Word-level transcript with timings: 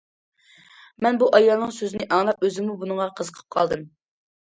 مەن 1.07 1.19
بۇ 1.25 1.27
ئايالنىڭ 1.41 1.75
سۆزىنى 1.77 2.09
ئاڭلاپ، 2.09 2.51
ئۆزۈممۇ 2.51 2.81
بۇنىڭغا 2.83 3.11
قىزىقىپ 3.21 3.51
قالدىم. 3.59 3.89